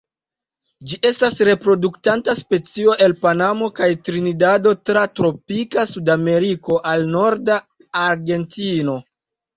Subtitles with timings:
[0.91, 7.59] Ĝi estas reproduktanta specio el Panamo kaj Trinidado tra tropika Sudameriko al norda
[8.09, 8.99] Argentino.